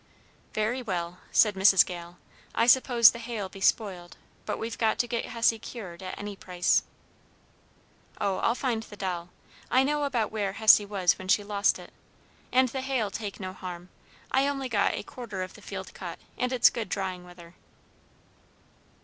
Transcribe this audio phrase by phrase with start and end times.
[0.53, 1.85] "Very well," said Mrs.
[1.85, 2.17] Gale.
[2.55, 6.35] "I suppose the hay'll be spoiled, but we've got to get Hessie cured at any
[6.35, 6.81] price."
[8.19, 9.29] "Oh, I'll find the doll.
[9.69, 11.93] I know about where Hessie was when she lost it.
[12.51, 13.89] And the hay'll take no harm.
[14.31, 17.53] I only got a quarter of the field cut, and it's good drying weather."